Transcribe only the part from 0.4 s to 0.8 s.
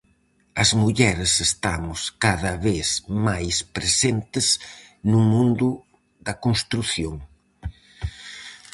As